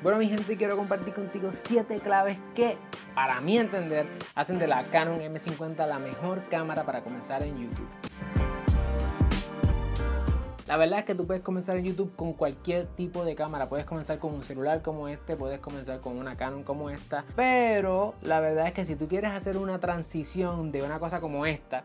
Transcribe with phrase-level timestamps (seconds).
[0.00, 2.78] Bueno mi gente, quiero compartir contigo 7 claves que,
[3.16, 7.88] para mi entender, hacen de la Canon M50 la mejor cámara para comenzar en YouTube.
[10.68, 13.68] La verdad es que tú puedes comenzar en YouTube con cualquier tipo de cámara.
[13.68, 17.24] Puedes comenzar con un celular como este, puedes comenzar con una Canon como esta.
[17.34, 21.44] Pero la verdad es que si tú quieres hacer una transición de una cosa como
[21.44, 21.82] esta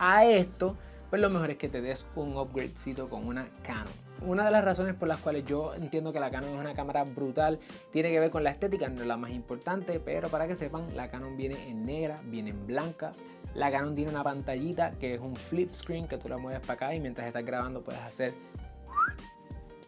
[0.00, 0.76] a esto,
[1.10, 3.92] pues lo mejor es que te des un upgradecito con una Canon.
[4.22, 7.04] Una de las razones por las cuales yo entiendo que la Canon es una cámara
[7.04, 7.60] brutal
[7.92, 10.96] tiene que ver con la estética, no es la más importante, pero para que sepan,
[10.96, 13.12] la Canon viene en negra, viene en blanca.
[13.54, 16.74] La Canon tiene una pantallita que es un flip screen que tú la mueves para
[16.74, 18.34] acá y mientras estás grabando puedes hacer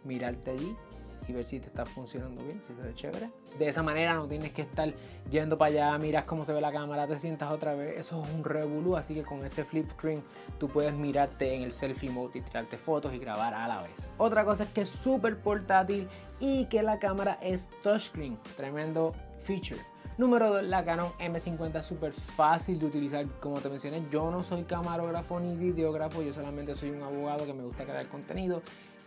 [0.05, 0.77] mirarte allí
[1.29, 3.31] y ver si te está funcionando bien, si se ve chévere.
[3.59, 4.93] De esa manera no tienes que estar
[5.31, 7.99] yendo para allá, miras cómo se ve la cámara, te sientas otra vez.
[7.99, 10.23] Eso es un revolú, así que con ese flip screen
[10.59, 14.11] tú puedes mirarte en el selfie mode y tirarte fotos y grabar a la vez.
[14.17, 16.09] Otra cosa es que es súper portátil
[16.41, 19.81] y que la cámara es touchscreen, tremendo feature.
[20.19, 23.25] Número 2, la Canon M50 es súper fácil de utilizar.
[23.39, 27.55] Como te mencioné, yo no soy camarógrafo ni videógrafo, yo solamente soy un abogado que
[27.55, 28.61] me gusta crear contenido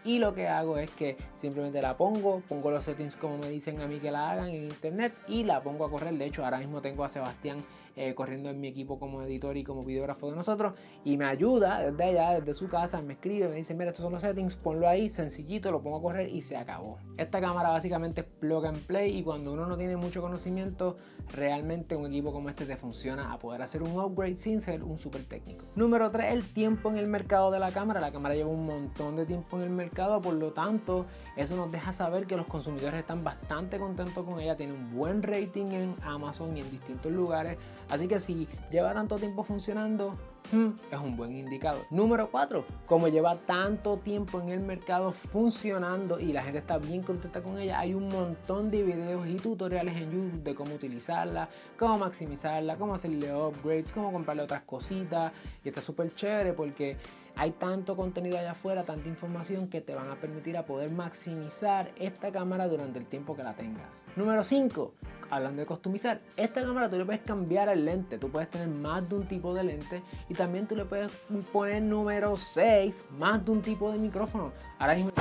[0.03, 3.81] y lo que hago es que simplemente la pongo, pongo los settings como me dicen
[3.81, 6.13] a mí que la hagan en internet y la pongo a correr.
[6.13, 7.63] De hecho, ahora mismo tengo a Sebastián
[8.02, 10.73] eh, corriendo en mi equipo como editor y como videógrafo de nosotros
[11.05, 14.13] y me ayuda desde allá, desde su casa, me escribe, me dice, mira, estos son
[14.13, 16.97] los settings, ponlo ahí, sencillito, lo pongo a correr y se acabó.
[17.17, 20.97] Esta cámara básicamente es plug and play y cuando uno no tiene mucho conocimiento,
[21.31, 24.97] realmente un equipo como este te funciona a poder hacer un upgrade sin ser un
[24.97, 25.66] super técnico.
[25.75, 27.99] Número 3, el tiempo en el mercado de la cámara.
[27.99, 31.72] La cámara lleva un montón de tiempo en el mercado, por lo tanto, eso nos
[31.72, 35.95] deja saber que los consumidores están bastante contentos con ella, tiene un buen rating en
[36.02, 37.57] Amazon y en distintos lugares.
[37.92, 40.16] Así que si lleva tanto tiempo funcionando,
[40.53, 41.86] hmm, es un buen indicador.
[41.89, 47.03] Número 4, como lleva tanto tiempo en el mercado funcionando y la gente está bien
[47.03, 51.50] contenta con ella, hay un montón de videos y tutoriales en YouTube de cómo utilizarla,
[51.78, 55.34] cómo maximizarla, cómo hacerle upgrades, cómo comprarle otras cositas.
[55.62, 56.96] Y está súper chévere porque
[57.41, 61.91] hay tanto contenido allá afuera, tanta información que te van a permitir a poder maximizar
[61.97, 64.06] esta cámara durante el tiempo que la tengas.
[64.16, 64.94] Número 5,
[65.31, 69.09] hablando de customizar, esta cámara tú le puedes cambiar el lente, tú puedes tener más
[69.09, 71.12] de un tipo de lente y también tú le puedes
[71.51, 74.51] poner número 6, más de un tipo de micrófono.
[74.78, 75.12] Ahora mismo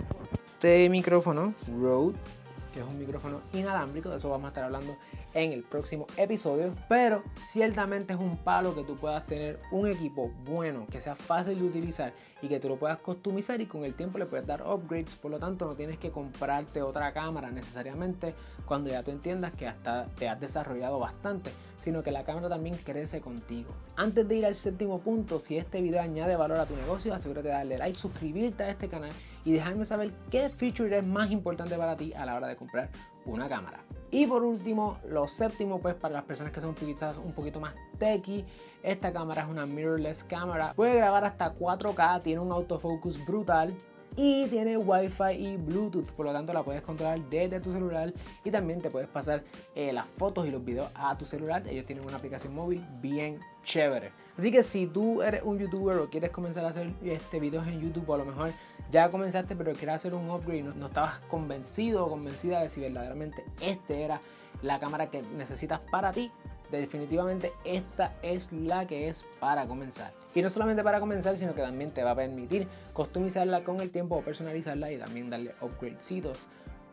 [0.52, 2.18] este micrófono Rode
[2.70, 4.96] que es un micrófono inalámbrico, de eso vamos a estar hablando
[5.34, 10.30] en el próximo episodio, pero ciertamente es un palo que tú puedas tener un equipo
[10.44, 13.94] bueno, que sea fácil de utilizar y que tú lo puedas customizar y con el
[13.94, 18.34] tiempo le puedes dar upgrades, por lo tanto no tienes que comprarte otra cámara necesariamente
[18.64, 22.76] cuando ya tú entiendas que hasta te has desarrollado bastante, sino que la cámara también
[22.76, 23.70] crece contigo.
[23.96, 27.48] Antes de ir al séptimo punto, si este video añade valor a tu negocio, asegúrate
[27.48, 29.10] de darle like, suscribirte a este canal
[29.44, 32.90] y dejarme saber qué feature es más importante para ti a la hora de comprar
[33.24, 33.80] una cámara.
[34.10, 37.74] Y por último, lo séptimo, pues para las personas que son poquito, un poquito más
[37.98, 38.44] techy,
[38.82, 40.72] esta cámara es una mirrorless cámara.
[40.74, 43.74] Puede grabar hasta 4K, tiene un autofocus brutal
[44.16, 48.12] y tiene Wi-Fi y Bluetooth, por lo tanto la puedes controlar desde tu celular
[48.44, 49.42] y también te puedes pasar
[49.74, 51.62] eh, las fotos y los videos a tu celular.
[51.68, 54.12] Ellos tienen una aplicación móvil bien chévere.
[54.36, 57.80] Así que si tú eres un youtuber o quieres comenzar a hacer este videos en
[57.80, 58.50] YouTube, o a lo mejor
[58.90, 62.80] ya comenzaste pero quieres hacer un upgrade, no, no estabas convencido o convencida de si
[62.80, 64.20] verdaderamente este era
[64.62, 66.30] la cámara que necesitas para ti,
[66.78, 70.12] definitivamente esta es la que es para comenzar.
[70.34, 73.90] Y no solamente para comenzar, sino que también te va a permitir customizarla con el
[73.90, 76.46] tiempo o personalizarla y también darle upgradecitos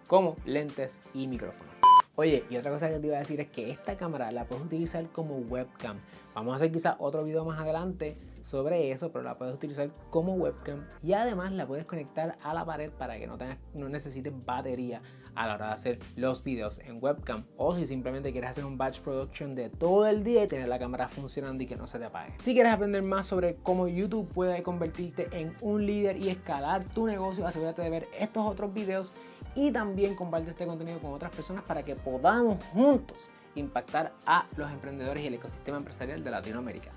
[0.08, 1.74] como lentes y micrófonos.
[2.16, 4.66] Oye, y otra cosa que te iba a decir es que esta cámara la puedes
[4.66, 6.00] utilizar como webcam.
[6.34, 10.34] Vamos a hacer quizás otro video más adelante sobre eso, pero la puedes utilizar como
[10.34, 14.34] webcam y además la puedes conectar a la pared para que no, tengas, no necesites
[14.46, 15.02] batería
[15.36, 18.78] a la hora de hacer los videos en webcam o si simplemente quieres hacer un
[18.78, 22.00] batch production de todo el día y tener la cámara funcionando y que no se
[22.00, 22.36] te apague.
[22.40, 27.06] Si quieres aprender más sobre cómo YouTube puede convertirte en un líder y escalar tu
[27.06, 29.14] negocio, asegúrate de ver estos otros videos
[29.56, 34.72] y también comparte este contenido con otras personas para que podamos juntos impactar a los
[34.72, 36.97] emprendedores y el ecosistema empresarial de Latinoamérica.